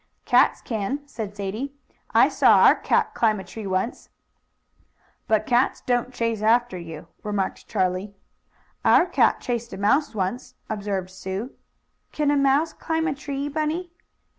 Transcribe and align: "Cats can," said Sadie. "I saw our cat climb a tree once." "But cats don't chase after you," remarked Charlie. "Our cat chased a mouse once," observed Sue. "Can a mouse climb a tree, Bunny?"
"Cats 0.25 0.61
can," 0.61 1.01
said 1.07 1.37
Sadie. 1.37 1.75
"I 2.09 2.27
saw 2.27 2.61
our 2.61 2.73
cat 2.73 3.13
climb 3.13 3.39
a 3.39 3.43
tree 3.43 3.67
once." 3.67 4.09
"But 5.27 5.45
cats 5.45 5.79
don't 5.81 6.11
chase 6.11 6.41
after 6.41 6.75
you," 6.75 7.07
remarked 7.21 7.67
Charlie. 7.67 8.15
"Our 8.83 9.05
cat 9.05 9.41
chased 9.41 9.73
a 9.73 9.77
mouse 9.77 10.15
once," 10.15 10.55
observed 10.71 11.11
Sue. 11.11 11.51
"Can 12.11 12.31
a 12.31 12.35
mouse 12.35 12.73
climb 12.73 13.07
a 13.07 13.13
tree, 13.13 13.47
Bunny?" 13.47 13.91